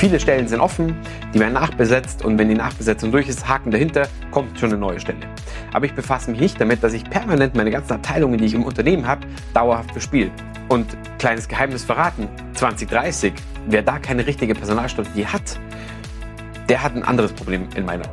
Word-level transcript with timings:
Viele 0.00 0.18
Stellen 0.18 0.48
sind 0.48 0.60
offen, 0.60 0.94
die 1.34 1.38
werden 1.38 1.52
nachbesetzt 1.52 2.24
und 2.24 2.38
wenn 2.38 2.48
die 2.48 2.54
Nachbesetzung 2.54 3.12
durch 3.12 3.28
ist, 3.28 3.46
Haken 3.46 3.70
dahinter, 3.70 4.08
kommt 4.30 4.58
schon 4.58 4.70
eine 4.70 4.78
neue 4.78 4.98
Stelle. 4.98 5.18
Aber 5.74 5.84
ich 5.84 5.92
befasse 5.92 6.30
mich 6.30 6.40
nicht 6.40 6.58
damit, 6.58 6.82
dass 6.82 6.94
ich 6.94 7.04
permanent 7.04 7.54
meine 7.54 7.70
ganzen 7.70 7.92
Abteilungen, 7.92 8.38
die 8.38 8.46
ich 8.46 8.54
im 8.54 8.64
Unternehmen 8.64 9.06
habe, 9.06 9.26
dauerhaft 9.52 9.92
bespiele. 9.92 10.30
Und 10.70 10.86
kleines 11.18 11.48
Geheimnis 11.48 11.84
verraten, 11.84 12.30
2030, 12.54 13.34
wer 13.66 13.82
da 13.82 13.98
keine 13.98 14.26
richtige 14.26 14.54
Personalstrategie 14.54 15.26
hat, 15.26 15.60
der 16.70 16.82
hat 16.82 16.96
ein 16.96 17.02
anderes 17.02 17.34
Problem 17.34 17.68
in 17.76 17.84
meiner. 17.84 18.06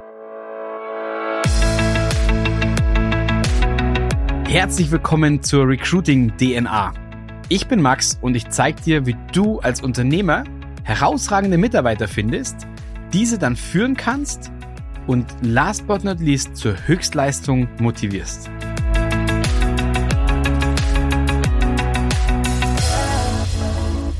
Herzlich 4.49 4.91
willkommen 4.91 5.41
zur 5.41 5.65
Recruiting 5.65 6.35
DNA. 6.35 6.93
Ich 7.47 7.69
bin 7.69 7.81
Max 7.81 8.17
und 8.19 8.35
ich 8.35 8.49
zeige 8.49 8.81
dir, 8.81 9.05
wie 9.05 9.15
du 9.31 9.61
als 9.61 9.79
Unternehmer 9.79 10.43
herausragende 10.87 11.57
Mitarbeiter 11.57 12.07
findest, 12.07 12.65
diese 13.11 13.37
dann 13.37 13.57
führen 13.57 13.97
kannst 13.97 14.50
und 15.05 15.25
last 15.41 15.86
but 15.86 16.05
not 16.05 16.21
least 16.21 16.55
zur 16.55 16.75
Höchstleistung 16.87 17.68
motivierst. 17.82 18.50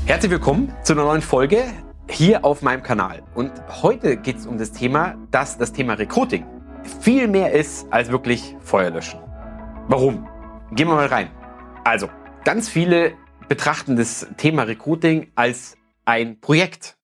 Herzlich 0.04 0.30
willkommen 0.30 0.70
zu 0.82 0.92
einer 0.92 1.04
neuen 1.04 1.22
Folge 1.22 1.64
hier 2.10 2.44
auf 2.44 2.60
meinem 2.60 2.82
Kanal. 2.82 3.22
Und 3.34 3.50
heute 3.82 4.18
geht 4.18 4.36
es 4.36 4.46
um 4.46 4.58
das 4.58 4.70
Thema, 4.70 5.14
dass 5.30 5.56
das 5.56 5.72
Thema 5.72 5.94
Recruiting 5.94 6.44
viel 7.00 7.28
mehr 7.28 7.52
ist 7.52 7.90
als 7.90 8.10
wirklich 8.10 8.54
Feuer 8.60 8.90
löschen. 8.90 9.20
Warum? 9.88 10.28
Gehen 10.72 10.88
wir 10.88 10.96
mal 10.96 11.06
rein. 11.06 11.30
Also, 11.84 12.10
ganz 12.44 12.68
viele 12.68 13.14
betrachten 13.48 13.96
das 13.96 14.26
Thema 14.36 14.64
Recruiting 14.64 15.28
als 15.34 15.78
ein 16.08 16.40
Projekt. 16.40 16.96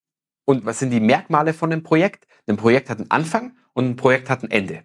Und 0.47 0.65
was 0.65 0.79
sind 0.79 0.91
die 0.91 1.01
Merkmale 1.01 1.53
von 1.53 1.71
einem 1.71 1.83
Projekt? 1.83 2.27
Ein 2.47 2.57
Projekt 2.57 2.89
hat 2.89 2.99
einen 2.99 3.11
Anfang 3.11 3.57
und 3.75 3.85
ein 3.85 3.97
Projekt 3.97 4.31
hat 4.31 4.43
ein 4.43 4.51
Ende. 4.51 4.83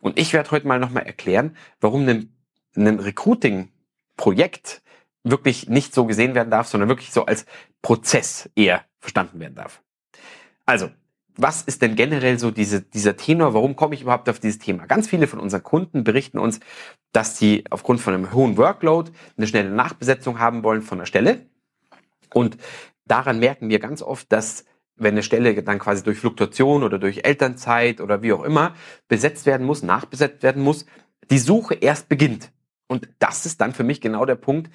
Und 0.00 0.18
ich 0.18 0.32
werde 0.32 0.50
heute 0.50 0.66
mal 0.66 0.78
nochmal 0.78 1.04
erklären, 1.04 1.54
warum 1.80 2.08
ein, 2.08 2.34
ein 2.76 2.98
Recruiting-Projekt 2.98 4.82
wirklich 5.22 5.68
nicht 5.68 5.94
so 5.94 6.06
gesehen 6.06 6.34
werden 6.34 6.50
darf, 6.50 6.68
sondern 6.68 6.88
wirklich 6.88 7.12
so 7.12 7.26
als 7.26 7.44
Prozess 7.82 8.48
eher 8.56 8.84
verstanden 9.00 9.38
werden 9.38 9.54
darf. 9.54 9.82
Also, 10.64 10.90
was 11.36 11.60
ist 11.62 11.82
denn 11.82 11.94
generell 11.94 12.38
so 12.38 12.50
diese, 12.50 12.80
dieser 12.80 13.16
Tenor? 13.16 13.52
Warum 13.52 13.76
komme 13.76 13.94
ich 13.94 14.02
überhaupt 14.02 14.30
auf 14.30 14.40
dieses 14.40 14.58
Thema? 14.58 14.86
Ganz 14.86 15.08
viele 15.08 15.26
von 15.26 15.40
unseren 15.40 15.62
Kunden 15.62 16.04
berichten 16.04 16.38
uns, 16.38 16.60
dass 17.12 17.38
sie 17.38 17.64
aufgrund 17.68 18.00
von 18.00 18.14
einem 18.14 18.32
hohen 18.32 18.56
Workload 18.56 19.10
eine 19.36 19.46
schnelle 19.46 19.70
Nachbesetzung 19.70 20.38
haben 20.38 20.62
wollen 20.62 20.80
von 20.80 20.98
der 20.98 21.06
Stelle. 21.06 21.46
Und 22.32 22.56
daran 23.10 23.38
merken 23.38 23.68
wir 23.68 23.78
ganz 23.78 24.02
oft, 24.02 24.30
dass 24.32 24.64
wenn 24.96 25.14
eine 25.14 25.22
Stelle 25.22 25.62
dann 25.62 25.78
quasi 25.78 26.02
durch 26.02 26.18
Fluktuation 26.18 26.82
oder 26.82 26.98
durch 26.98 27.24
Elternzeit 27.24 28.00
oder 28.00 28.22
wie 28.22 28.32
auch 28.32 28.42
immer 28.42 28.74
besetzt 29.06 29.46
werden 29.46 29.66
muss, 29.66 29.82
nachbesetzt 29.82 30.42
werden 30.42 30.62
muss, 30.62 30.86
die 31.30 31.38
Suche 31.38 31.74
erst 31.74 32.08
beginnt. 32.08 32.52
Und 32.88 33.08
das 33.18 33.46
ist 33.46 33.60
dann 33.60 33.74
für 33.74 33.84
mich 33.84 34.00
genau 34.00 34.24
der 34.24 34.34
Punkt, 34.34 34.70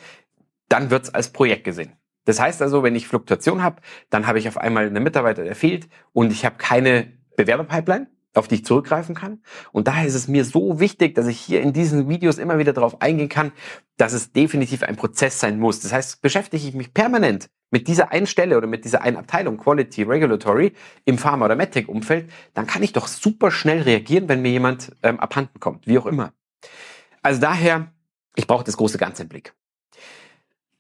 dann 0.70 0.92
wird 0.92 1.04
es 1.04 1.14
als 1.14 1.32
Projekt 1.32 1.66
gesehen. 1.66 1.94
Das 2.26 2.40
heißt 2.40 2.62
also, 2.62 2.84
wenn 2.84 2.96
ich 2.96 3.08
Fluktuation 3.08 3.64
habe, 3.64 3.82
dann 4.10 4.28
habe 4.28 4.40
ich 4.40 4.48
auf 4.48 4.58
einmal 4.58 4.88
einen 4.88 5.04
Mitarbeiter, 5.04 5.44
der 5.44 5.56
fehlt 5.56 5.90
und 6.14 6.32
ich 6.32 6.46
habe 6.46 6.56
keine 6.58 7.12
Bewerberpipeline, 7.36 8.08
auf 8.34 8.48
die 8.48 8.56
ich 8.56 8.66
zurückgreifen 8.66 9.14
kann. 9.14 9.42
Und 9.72 9.88
daher 9.88 10.06
ist 10.06 10.16
es 10.16 10.28
mir 10.28 10.46
so 10.46 10.80
wichtig, 10.80 11.16
dass 11.16 11.28
ich 11.28 11.40
hier 11.40 11.62
in 11.62 11.74
diesen 11.74 12.08
Videos 12.08 12.38
immer 12.38 12.58
wieder 12.58 12.72
darauf 12.72 13.02
eingehen 13.02 13.30
kann, 13.30 13.52
dass 13.98 14.14
es 14.14 14.32
definitiv 14.32 14.84
ein 14.84 14.96
Prozess 14.96 15.40
sein 15.40 15.60
muss. 15.60 15.82
Das 15.82 15.92
heißt, 15.92 16.22
beschäftige 16.22 16.66
ich 16.66 16.74
mich 16.74 16.94
permanent 16.94 17.50
mit 17.74 17.88
dieser 17.88 18.12
einen 18.12 18.28
Stelle 18.28 18.56
oder 18.56 18.68
mit 18.68 18.86
dieser 18.86 19.02
einen 19.02 19.18
Abteilung, 19.18 19.58
Quality, 19.58 20.04
Regulatory, 20.04 20.74
im 21.06 21.18
Pharma- 21.18 21.46
oder 21.46 21.56
MedTech-Umfeld, 21.56 22.32
dann 22.54 22.68
kann 22.68 22.84
ich 22.84 22.94
doch 22.94 23.08
super 23.08 23.50
schnell 23.50 23.82
reagieren, 23.82 24.30
wenn 24.30 24.44
mir 24.44 24.52
jemand 24.52 24.96
ähm, 25.02 25.20
abhanden 25.20 25.60
kommt, 25.60 25.88
wie 25.88 25.98
auch 25.98 26.06
immer. 26.06 26.34
Also 27.24 27.42
daher, 27.42 27.92
ich 28.36 28.46
brauche 28.46 28.64
das 28.64 28.78
große 28.78 29.00
Ganze 29.00 29.24
im 29.24 29.30
Blick. 29.30 29.56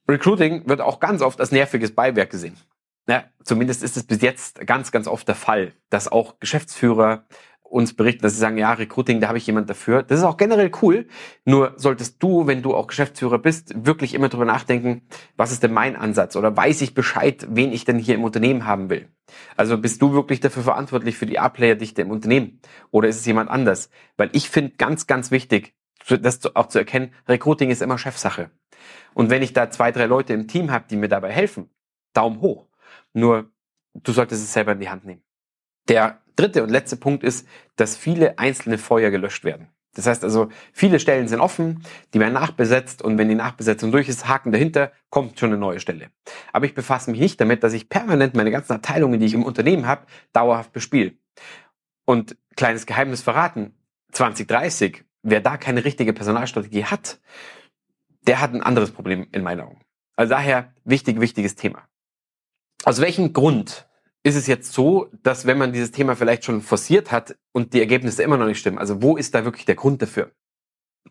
Recruiting 0.07 0.69
wird 0.69 0.81
auch 0.81 1.00
ganz 1.00 1.23
oft 1.23 1.40
als 1.40 1.51
nerviges 1.51 1.95
Beiwerk 1.95 2.29
gesehen. 2.29 2.57
Ja, 3.07 3.23
zumindest 3.44 3.81
ist 3.81 3.97
es 3.97 4.03
bis 4.03 4.22
jetzt 4.22 4.66
ganz, 4.67 4.91
ganz 4.91 5.07
oft 5.07 5.28
der 5.28 5.35
Fall, 5.35 5.73
dass 5.90 6.07
auch 6.07 6.40
Geschäftsführer 6.40 7.25
uns 7.73 7.95
berichten, 7.95 8.22
dass 8.22 8.34
sie 8.34 8.39
sagen, 8.39 8.59
ja, 8.59 8.72
Recruiting, 8.72 9.19
da 9.19 9.28
habe 9.29 9.39
ich 9.39 9.47
jemand 9.47 9.67
dafür. 9.67 10.03
Das 10.03 10.19
ist 10.19 10.25
auch 10.25 10.38
generell 10.38 10.72
cool. 10.84 11.07
Nur 11.44 11.73
solltest 11.78 12.22
du, 12.22 12.45
wenn 12.45 12.61
du 12.61 12.75
auch 12.75 12.85
Geschäftsführer 12.85 13.39
bist, 13.39 13.73
wirklich 13.75 14.13
immer 14.13 14.29
drüber 14.29 14.45
nachdenken, 14.45 15.01
was 15.38 15.51
ist 15.51 15.63
denn 15.63 15.73
mein 15.73 15.95
Ansatz? 15.95 16.35
Oder 16.35 16.56
weiß 16.56 16.81
ich 16.81 16.94
Bescheid, 16.94 17.47
wen 17.50 17.73
ich 17.73 17.84
denn 17.84 17.97
hier 17.97 18.13
im 18.13 18.23
Unternehmen 18.23 18.67
haben 18.67 18.91
will? 18.91 19.09
Also 19.57 19.79
bist 19.79 20.03
du 20.03 20.13
wirklich 20.13 20.39
dafür 20.39 20.61
verantwortlich 20.61 21.17
für 21.17 21.25
die 21.25 21.39
A-Player-Dichte 21.39 22.03
im 22.03 22.11
Unternehmen? 22.11 22.61
Oder 22.91 23.07
ist 23.07 23.17
es 23.17 23.25
jemand 23.25 23.50
anders? 23.50 23.90
Weil 24.17 24.29
ich 24.34 24.51
finde 24.51 24.73
ganz, 24.78 25.07
ganz 25.07 25.31
wichtig, 25.31 25.73
das 26.07 26.55
auch 26.55 26.67
zu 26.67 26.78
erkennen, 26.78 27.11
Recruiting 27.28 27.72
ist 27.72 27.81
immer 27.81 27.97
Chefsache. 27.97 28.51
Und 29.16 29.31
wenn 29.31 29.41
ich 29.41 29.53
da 29.53 29.72
zwei, 29.72 29.91
drei 29.91 30.05
Leute 30.05 30.34
im 30.34 30.47
Team 30.47 30.69
habe, 30.69 30.85
die 30.88 30.95
mir 30.95 31.09
dabei 31.09 31.31
helfen, 31.31 31.72
Daumen 32.13 32.40
hoch. 32.40 32.67
Nur 33.13 33.51
du 33.95 34.11
solltest 34.11 34.44
es 34.44 34.53
selber 34.53 34.73
in 34.73 34.79
die 34.79 34.90
Hand 34.90 35.05
nehmen. 35.05 35.23
Der 35.88 36.21
dritte 36.35 36.63
und 36.63 36.69
letzte 36.69 36.95
Punkt 36.95 37.23
ist, 37.23 37.47
dass 37.75 37.95
viele 37.95 38.39
einzelne 38.39 38.77
Feuer 38.77 39.11
gelöscht 39.11 39.44
werden. 39.44 39.69
Das 39.95 40.07
heißt 40.07 40.23
also, 40.23 40.49
viele 40.71 40.99
Stellen 40.99 41.27
sind 41.27 41.39
offen, 41.39 41.83
die 42.13 42.19
werden 42.19 42.33
nachbesetzt 42.33 43.03
und 43.03 43.17
wenn 43.17 43.29
die 43.29 43.35
Nachbesetzung 43.35 43.91
durch 43.91 44.09
ist, 44.09 44.27
Haken 44.27 44.51
dahinter, 44.51 44.91
kommt 45.11 45.39
schon 45.39 45.49
eine 45.49 45.59
neue 45.59 45.79
Stelle. 45.79 46.09
Aber 46.51 46.66
ich 46.66 46.73
befasse 46.73 47.11
mich 47.11 47.19
nicht 47.19 47.39
damit, 47.39 47.63
dass 47.63 47.73
ich 47.73 47.89
permanent 47.89 48.33
meine 48.33 48.49
ganzen 48.49 48.73
Abteilungen, 48.73 49.19
die 49.19 49.27
ich 49.27 49.35
im 49.35 49.43
Unternehmen 49.43 49.85
habe, 49.85 50.07
dauerhaft 50.31 50.72
bespiele. 50.73 51.13
Und 52.05 52.38
kleines 52.55 52.88
Geheimnis 52.88 53.22
verraten, 53.22 53.75
2030, 54.13 55.05
wer 55.22 55.41
da 55.41 55.57
keine 55.57 55.85
richtige 55.85 56.13
Personalstrategie 56.13 56.85
hat, 56.85 57.19
der 58.27 58.41
hat 58.41 58.53
ein 58.53 58.63
anderes 58.63 58.91
Problem 58.91 59.27
in 59.31 59.43
meinen 59.43 59.61
Augen. 59.61 59.81
Also 60.16 60.31
daher 60.31 60.73
wichtig, 60.85 61.19
wichtiges 61.19 61.55
Thema. 61.55 61.88
Aus 62.83 62.99
welchem 62.99 63.33
Grund 63.33 63.88
ist 64.23 64.35
es 64.35 64.47
jetzt 64.47 64.72
so, 64.72 65.09
dass 65.22 65.45
wenn 65.45 65.57
man 65.57 65.73
dieses 65.73 65.91
Thema 65.91 66.16
vielleicht 66.16 66.45
schon 66.45 66.61
forciert 66.61 67.11
hat 67.11 67.35
und 67.51 67.73
die 67.73 67.79
Ergebnisse 67.79 68.23
immer 68.23 68.38
noch 68.38 68.47
nicht 68.47 68.59
stimmen, 68.59 68.78
also 68.78 69.01
wo 69.01 69.17
ist 69.17 69.35
da 69.35 69.44
wirklich 69.44 69.66
der 69.66 69.75
Grund 69.75 70.01
dafür? 70.01 70.31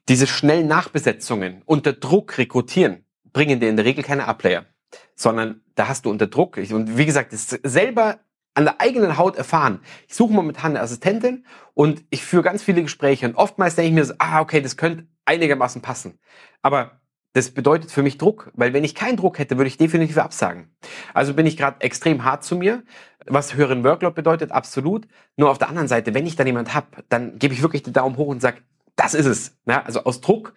Diese 0.09 0.27
schnellen 0.27 0.67
Nachbesetzungen 0.67 1.63
unter 1.67 1.93
Druck 1.93 2.39
rekrutieren 2.39 3.05
bringen 3.33 3.61
dir 3.61 3.69
in 3.69 3.77
der 3.77 3.85
Regel 3.85 4.03
keine 4.03 4.27
Abplayer, 4.27 4.67
sondern 5.15 5.63
da 5.75 5.89
hast 5.89 6.07
du 6.07 6.11
unter 6.11 6.27
Druck. 6.27 6.57
Und 6.57 6.97
wie 6.97 7.07
gesagt, 7.07 7.33
das 7.33 7.49
selber 7.63 8.21
an 8.55 8.65
der 8.65 8.81
eigenen 8.81 9.17
Haut 9.17 9.37
erfahren. 9.37 9.81
Ich 10.09 10.15
suche 10.15 10.33
momentan 10.33 10.73
eine 10.73 10.81
Assistentin 10.81 11.47
und 11.75 12.05
ich 12.11 12.23
führe 12.23 12.43
ganz 12.43 12.63
viele 12.63 12.83
Gespräche 12.83 13.27
und 13.27 13.37
oftmals 13.37 13.77
denke 13.77 13.89
ich 13.89 13.95
mir 13.95 14.05
so, 14.05 14.15
ah, 14.19 14.41
okay, 14.41 14.61
das 14.61 14.77
könnte 14.77 15.07
einigermaßen 15.25 15.81
passen. 15.81 16.19
Aber 16.61 17.02
das 17.35 17.51
bedeutet 17.51 17.91
für 17.91 18.03
mich 18.03 18.19
Druck, 18.19 18.51
weil 18.55 18.73
wenn 18.73 18.85
ich 18.85 18.95
keinen 18.95 19.17
Druck 19.17 19.39
hätte, 19.39 19.57
würde 19.57 19.69
ich 19.69 19.79
definitiv 19.79 20.19
absagen. 20.19 20.71
Also 21.15 21.35
bin 21.35 21.47
ich 21.47 21.57
gerade 21.57 21.81
extrem 21.81 22.25
hart 22.25 22.45
zu 22.45 22.57
mir, 22.57 22.83
was 23.27 23.55
höheren 23.55 23.85
Workload 23.85 24.15
bedeutet, 24.15 24.53
absolut. 24.53 25.07
Nur 25.37 25.51
auf 25.51 25.59
der 25.59 25.69
anderen 25.69 25.89
Seite, 25.89 26.15
wenn 26.15 26.27
ich 26.27 26.37
dann 26.37 26.47
jemand 26.47 26.75
habe, 26.75 26.89
dann 27.09 27.39
gebe 27.39 27.55
ich 27.55 27.63
wirklich 27.63 27.83
den 27.83 27.93
Daumen 27.93 28.17
hoch 28.17 28.27
und 28.27 28.41
sage, 28.43 28.59
das 28.97 29.15
ist 29.15 29.27
es. 29.27 29.57
Ja, 29.67 29.83
also 29.83 30.05
aus 30.05 30.21
Druck 30.21 30.53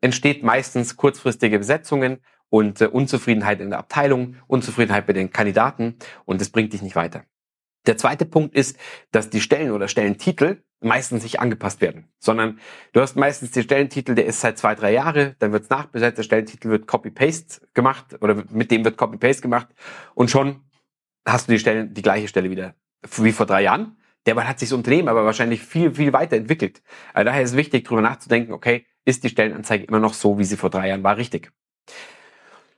entsteht 0.00 0.42
meistens 0.42 0.96
kurzfristige 0.96 1.58
Besetzungen 1.58 2.18
und 2.48 2.80
äh, 2.80 2.86
Unzufriedenheit 2.86 3.60
in 3.60 3.70
der 3.70 3.78
Abteilung, 3.78 4.36
Unzufriedenheit 4.46 5.06
bei 5.06 5.12
den 5.12 5.30
Kandidaten 5.30 5.96
und 6.24 6.40
das 6.40 6.50
bringt 6.50 6.72
dich 6.72 6.82
nicht 6.82 6.96
weiter. 6.96 7.24
Der 7.86 7.96
zweite 7.96 8.26
Punkt 8.26 8.54
ist, 8.54 8.78
dass 9.10 9.30
die 9.30 9.40
Stellen 9.40 9.70
oder 9.70 9.88
Stellentitel 9.88 10.62
meistens 10.80 11.22
nicht 11.22 11.40
angepasst 11.40 11.80
werden, 11.80 12.08
sondern 12.18 12.58
du 12.92 13.00
hast 13.00 13.16
meistens 13.16 13.50
den 13.50 13.62
Stellentitel, 13.62 14.14
der 14.14 14.26
ist 14.26 14.40
seit 14.40 14.58
zwei, 14.58 14.74
drei 14.74 14.92
Jahre, 14.92 15.36
dann 15.38 15.52
wird's 15.52 15.68
nachbesetzt, 15.68 16.18
der 16.18 16.22
Stellentitel 16.22 16.70
wird 16.70 16.86
Copy-Paste 16.86 17.66
gemacht 17.74 18.16
oder 18.22 18.44
mit 18.50 18.70
dem 18.70 18.84
wird 18.84 18.96
Copy-Paste 18.96 19.42
gemacht 19.42 19.68
und 20.14 20.30
schon 20.30 20.62
hast 21.26 21.48
du 21.48 21.52
die 21.52 21.58
Stellen, 21.58 21.92
die 21.92 22.02
gleiche 22.02 22.28
Stelle 22.28 22.50
wieder 22.50 22.74
wie 23.16 23.32
vor 23.32 23.46
drei 23.46 23.62
Jahren. 23.62 23.96
Derweil 24.26 24.48
hat 24.48 24.58
sich 24.58 24.68
das 24.68 24.76
Unternehmen 24.76 25.08
aber 25.08 25.24
wahrscheinlich 25.24 25.62
viel, 25.62 25.94
viel 25.94 26.12
weiterentwickelt. 26.12 26.82
Also 27.14 27.24
daher 27.26 27.42
ist 27.42 27.50
es 27.50 27.56
wichtig, 27.56 27.84
darüber 27.84 28.02
nachzudenken, 28.02 28.52
okay, 28.52 28.86
ist 29.04 29.24
die 29.24 29.30
Stellenanzeige 29.30 29.84
immer 29.84 30.00
noch 30.00 30.14
so, 30.14 30.38
wie 30.38 30.44
sie 30.44 30.56
vor 30.56 30.70
drei 30.70 30.88
Jahren 30.88 31.02
war, 31.02 31.16
richtig? 31.16 31.52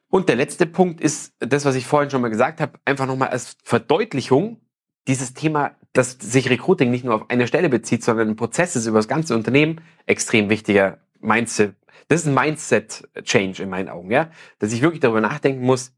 Und 0.09 0.29
der 0.29 0.37
letzte 0.37 0.67
Punkt 0.67 1.01
ist 1.01 1.35
das, 1.39 1.65
was 1.65 1.75
ich 1.75 1.87
vorhin 1.87 2.11
schon 2.11 2.21
mal 2.21 2.29
gesagt 2.29 2.61
habe, 2.61 2.79
einfach 2.85 3.07
nochmal 3.07 3.29
als 3.29 3.57
Verdeutlichung, 3.65 4.61
dieses 5.09 5.35
Thema, 5.35 5.77
dass 5.93 6.13
sich 6.13 6.49
Recruiting 6.49 6.91
nicht 6.91 7.05
nur 7.05 7.15
auf 7.15 7.31
eine 7.31 7.47
Stelle 7.47 7.69
bezieht, 7.69 8.03
sondern 8.05 8.29
ein 8.29 8.37
Prozess 8.37 8.77
ist 8.77 8.87
über 8.87 8.99
das 8.99 9.09
ganze 9.09 9.35
Unternehmen, 9.35 9.81
extrem 10.07 10.49
wichtiger 10.49 10.99
Mindset. 11.21 11.75
Das 12.09 12.21
ist 12.21 12.27
ein 12.27 12.35
Mindset-Change 12.35 13.63
in 13.63 13.69
meinen 13.69 13.89
Augen, 13.89 14.11
ja. 14.11 14.31
Dass 14.59 14.73
ich 14.73 14.83
wirklich 14.83 15.01
darüber 15.01 15.21
nachdenken 15.21 15.65
muss, 15.65 15.93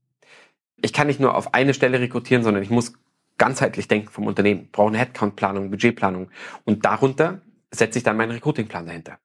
ich 0.76 0.92
kann 0.92 1.06
nicht 1.06 1.20
nur 1.20 1.34
auf 1.34 1.54
eine 1.54 1.74
Stelle 1.74 2.00
rekrutieren, 2.00 2.44
sondern 2.44 2.62
ich 2.62 2.70
muss 2.70 2.92
ganzheitlich 3.38 3.88
denken 3.88 4.08
vom 4.08 4.26
Unternehmen. 4.26 4.62
Ich 4.64 4.72
brauche 4.72 4.88
eine 4.88 4.98
Headcount-Planung, 4.98 5.70
Budgetplanung. 5.70 6.30
Und 6.64 6.84
darunter 6.84 7.40
setze 7.70 7.98
ich 7.98 8.04
dann 8.04 8.16
meinen 8.16 8.32
Recruiting-Plan 8.32 8.86
dahinter. 8.86 9.18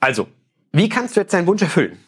Also, 0.00 0.28
wie 0.72 0.88
kannst 0.88 1.16
du 1.16 1.20
jetzt 1.20 1.34
deinen 1.34 1.46
Wunsch 1.46 1.62
erfüllen? 1.62 1.98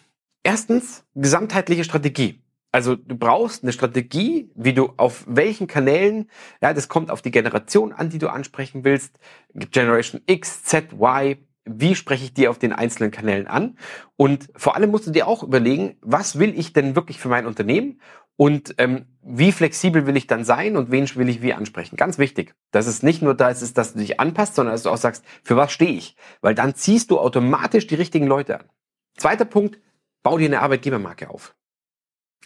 Erstens, 0.42 1.04
gesamtheitliche 1.14 1.84
Strategie. 1.84 2.42
Also 2.70 2.96
du 2.96 3.16
brauchst 3.16 3.62
eine 3.62 3.72
Strategie, 3.72 4.50
wie 4.54 4.74
du 4.74 4.92
auf 4.98 5.24
welchen 5.26 5.66
Kanälen, 5.66 6.30
ja, 6.60 6.74
das 6.74 6.88
kommt 6.88 7.10
auf 7.10 7.22
die 7.22 7.30
Generation 7.30 7.92
an, 7.92 8.10
die 8.10 8.18
du 8.18 8.28
ansprechen 8.28 8.84
willst. 8.84 9.18
Generation 9.54 10.20
X, 10.26 10.64
Z, 10.64 10.92
Y, 10.92 11.38
wie 11.64 11.94
spreche 11.94 12.24
ich 12.24 12.34
die 12.34 12.48
auf 12.48 12.58
den 12.58 12.72
einzelnen 12.72 13.10
Kanälen 13.10 13.46
an? 13.46 13.78
Und 14.16 14.48
vor 14.56 14.74
allem 14.76 14.90
musst 14.90 15.06
du 15.06 15.10
dir 15.10 15.26
auch 15.26 15.42
überlegen, 15.42 15.96
was 16.00 16.38
will 16.38 16.58
ich 16.58 16.72
denn 16.72 16.96
wirklich 16.96 17.18
für 17.18 17.28
mein 17.28 17.46
Unternehmen 17.46 18.00
und 18.36 18.74
ähm, 18.78 19.06
wie 19.22 19.52
flexibel 19.52 20.06
will 20.06 20.16
ich 20.16 20.26
dann 20.26 20.44
sein 20.44 20.76
und 20.76 20.90
wen 20.90 21.08
will 21.16 21.28
ich 21.28 21.42
wie 21.42 21.54
ansprechen. 21.54 21.96
Ganz 21.96 22.18
wichtig, 22.18 22.54
dass 22.70 22.86
es 22.86 23.02
nicht 23.02 23.20
nur 23.20 23.34
da 23.34 23.48
ist, 23.50 23.76
dass 23.76 23.92
du 23.94 23.98
dich 23.98 24.20
anpasst, 24.20 24.54
sondern 24.54 24.74
dass 24.74 24.84
du 24.84 24.90
auch 24.90 24.96
sagst, 24.96 25.24
für 25.42 25.56
was 25.56 25.72
stehe 25.72 25.92
ich? 25.92 26.16
Weil 26.40 26.54
dann 26.54 26.74
ziehst 26.74 27.10
du 27.10 27.18
automatisch 27.18 27.86
die 27.86 27.96
richtigen 27.96 28.26
Leute 28.26 28.60
an. 28.60 28.70
Zweiter 29.16 29.44
Punkt, 29.44 29.80
bau 30.22 30.38
dir 30.38 30.46
eine 30.46 30.60
Arbeitgebermarke 30.60 31.28
auf. 31.28 31.54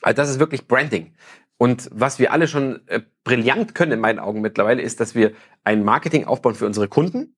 Also 0.00 0.16
das 0.16 0.30
ist 0.30 0.38
wirklich 0.38 0.66
Branding. 0.66 1.14
Und 1.58 1.88
was 1.92 2.18
wir 2.18 2.32
alle 2.32 2.48
schon 2.48 2.86
äh, 2.88 3.02
brillant 3.24 3.74
können 3.74 3.92
in 3.92 4.00
meinen 4.00 4.18
Augen 4.18 4.40
mittlerweile, 4.40 4.82
ist, 4.82 4.98
dass 5.00 5.14
wir 5.14 5.32
ein 5.62 5.84
Marketing 5.84 6.24
aufbauen 6.24 6.54
für 6.54 6.66
unsere 6.66 6.88
Kunden, 6.88 7.36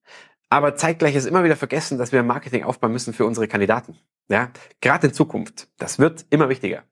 aber 0.55 0.77
zeitgleich 0.77 1.17
ist 1.17 1.27
immer 1.27 1.43
wieder 1.43 1.57
vergessen, 1.57 1.99
dass 1.99 2.13
wir 2.13 2.23
Marketing 2.23 2.63
aufbauen 2.63 2.93
müssen 2.93 3.13
für 3.13 3.27
unsere 3.27 3.49
Kandidaten. 3.49 3.99
Ja, 4.29 4.53
gerade 4.81 5.09
in 5.09 5.13
Zukunft. 5.13 5.67
Das 5.79 5.99
wird 5.99 6.27
immer 6.31 6.49
wichtiger. 6.49 6.85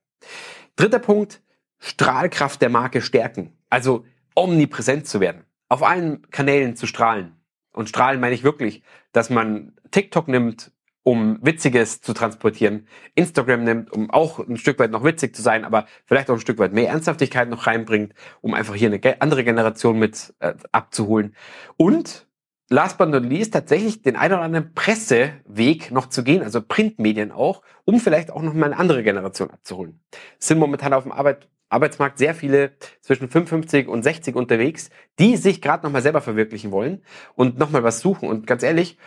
Dritter 0.75 0.99
Punkt, 0.99 1.41
Strahlkraft 1.79 2.61
der 2.61 2.67
Marke 2.67 3.01
stärken. 3.01 3.57
Also 3.69 4.03
omnipräsent 4.35 5.07
zu 5.07 5.21
werden. 5.21 5.45
Auf 5.69 5.81
allen 5.81 6.29
Kanälen 6.29 6.75
zu 6.75 6.87
strahlen. 6.87 7.37
Und 7.71 7.87
strahlen 7.87 8.19
meine 8.19 8.35
ich 8.35 8.43
wirklich, 8.43 8.83
dass 9.13 9.29
man 9.29 9.77
TikTok 9.91 10.27
nimmt, 10.27 10.72
um 11.03 11.37
Witziges 11.41 12.01
zu 12.01 12.13
transportieren, 12.13 12.87
Instagram 13.15 13.63
nimmt, 13.63 13.91
um 13.91 14.09
auch 14.09 14.39
ein 14.39 14.57
Stück 14.57 14.79
weit 14.79 14.91
noch 14.91 15.03
witzig 15.03 15.35
zu 15.35 15.41
sein, 15.41 15.65
aber 15.65 15.85
vielleicht 16.05 16.29
auch 16.29 16.35
ein 16.35 16.39
Stück 16.39 16.57
weit 16.59 16.73
mehr 16.73 16.89
Ernsthaftigkeit 16.89 17.49
noch 17.49 17.67
reinbringt, 17.67 18.13
um 18.41 18.53
einfach 18.53 18.75
hier 18.75 18.87
eine 18.91 19.21
andere 19.21 19.43
Generation 19.43 19.99
mit 19.99 20.33
äh, 20.39 20.53
abzuholen. 20.71 21.35
Und 21.77 22.25
last 22.69 22.97
but 22.97 23.09
not 23.09 23.23
least 23.23 23.53
tatsächlich 23.53 24.01
den 24.01 24.15
ein 24.15 24.31
oder 24.31 24.41
anderen 24.41 24.73
Presseweg 24.73 25.91
noch 25.91 26.07
zu 26.07 26.23
gehen, 26.23 26.41
also 26.41 26.61
Printmedien 26.61 27.31
auch, 27.31 27.61
um 27.85 27.99
vielleicht 27.99 28.31
auch 28.31 28.41
noch 28.41 28.53
mal 28.53 28.67
eine 28.67 28.77
andere 28.77 29.03
Generation 29.03 29.51
abzuholen. 29.51 29.99
Sind 30.39 30.57
momentan 30.59 30.93
auf 30.93 31.03
dem 31.03 31.11
Arbeit, 31.11 31.49
Arbeitsmarkt 31.69 32.19
sehr 32.19 32.35
viele 32.35 32.73
zwischen 33.01 33.29
55 33.29 33.87
und 33.87 34.03
60 34.03 34.35
unterwegs, 34.35 34.89
die 35.19 35.37
sich 35.37 35.61
gerade 35.61 35.83
noch 35.83 35.91
mal 35.91 36.03
selber 36.03 36.21
verwirklichen 36.21 36.71
wollen 36.71 37.03
und 37.35 37.57
noch 37.57 37.71
mal 37.71 37.83
was 37.83 37.99
suchen. 37.99 38.29
Und 38.29 38.45
ganz 38.45 38.61
ehrlich, 38.61 38.97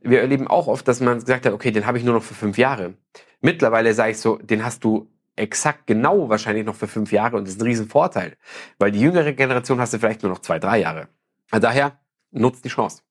wir 0.00 0.20
erleben 0.20 0.46
auch 0.48 0.66
oft, 0.66 0.86
dass 0.88 1.00
man 1.00 1.18
gesagt 1.18 1.46
hat, 1.46 1.52
okay, 1.52 1.70
den 1.70 1.86
habe 1.86 1.98
ich 1.98 2.04
nur 2.04 2.14
noch 2.14 2.22
für 2.22 2.34
fünf 2.34 2.58
Jahre. 2.58 2.94
Mittlerweile 3.40 3.92
sage 3.94 4.12
ich 4.12 4.18
so, 4.18 4.36
den 4.36 4.64
hast 4.64 4.84
du 4.84 5.10
exakt 5.36 5.86
genau 5.86 6.28
wahrscheinlich 6.28 6.64
noch 6.64 6.74
für 6.74 6.88
fünf 6.88 7.12
Jahre 7.12 7.36
und 7.36 7.44
das 7.44 7.54
ist 7.54 7.60
ein 7.60 7.66
Riesenvorteil, 7.66 8.36
weil 8.78 8.90
die 8.90 9.00
jüngere 9.00 9.32
Generation 9.32 9.80
hast 9.80 9.92
du 9.92 9.98
vielleicht 9.98 10.22
nur 10.22 10.32
noch 10.32 10.40
zwei, 10.40 10.58
drei 10.58 10.78
Jahre. 10.78 11.08
Daher 11.50 12.00
nutzt 12.30 12.64
die 12.64 12.70
Chance. 12.70 13.02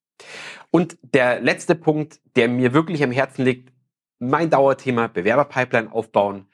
Und 0.72 0.98
der 1.02 1.40
letzte 1.40 1.76
Punkt, 1.76 2.20
der 2.36 2.50
mir 2.50 2.74
wirklich 2.74 3.04
am 3.04 3.12
Herzen 3.12 3.46
liegt, 3.46 3.72
mein 4.20 4.50
Dauerthema, 4.50 5.08
Bewerberpipeline 5.08 5.92
aufbauen, 5.92 6.48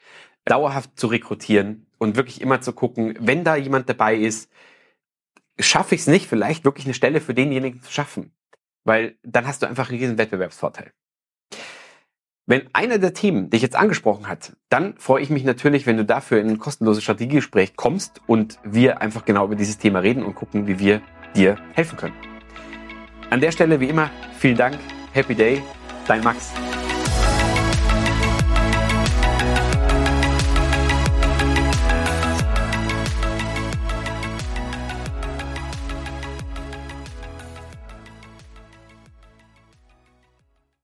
dauerhaft 0.45 0.99
zu 0.99 1.07
rekrutieren 1.07 1.87
und 1.97 2.15
wirklich 2.15 2.41
immer 2.41 2.61
zu 2.61 2.73
gucken, 2.73 3.15
wenn 3.19 3.43
da 3.43 3.55
jemand 3.55 3.87
dabei 3.89 4.15
ist, 4.15 4.51
schaffe 5.59 5.95
ich 5.95 6.01
es 6.01 6.07
nicht, 6.07 6.27
vielleicht 6.27 6.65
wirklich 6.65 6.85
eine 6.85 6.93
Stelle 6.93 7.21
für 7.21 7.33
denjenigen 7.33 7.81
zu 7.81 7.91
schaffen. 7.91 8.31
Weil 8.83 9.15
dann 9.23 9.47
hast 9.47 9.61
du 9.61 9.67
einfach 9.67 9.89
einen 9.89 9.99
riesen 9.99 10.17
Wettbewerbsvorteil. 10.17 10.91
Wenn 12.47 12.63
einer 12.73 12.97
der 12.97 13.13
Themen 13.13 13.49
dich 13.49 13.61
jetzt 13.61 13.75
angesprochen 13.75 14.27
hat, 14.27 14.57
dann 14.69 14.97
freue 14.97 15.21
ich 15.21 15.29
mich 15.29 15.43
natürlich, 15.43 15.85
wenn 15.85 15.97
du 15.97 16.03
dafür 16.03 16.41
in 16.41 16.49
ein 16.49 16.59
kostenloses 16.59 17.03
Strategiegespräch 17.03 17.75
kommst 17.75 18.19
und 18.27 18.59
wir 18.63 19.01
einfach 19.01 19.25
genau 19.25 19.45
über 19.45 19.55
dieses 19.55 19.77
Thema 19.77 19.99
reden 19.99 20.23
und 20.23 20.35
gucken, 20.35 20.67
wie 20.67 20.79
wir 20.79 21.01
dir 21.35 21.57
helfen 21.73 21.97
können. 21.97 22.15
An 23.29 23.39
der 23.39 23.51
Stelle 23.51 23.79
wie 23.79 23.87
immer 23.87 24.09
vielen 24.37 24.57
Dank, 24.57 24.77
Happy 25.13 25.35
Day, 25.35 25.61
dein 26.07 26.23
Max. 26.23 26.51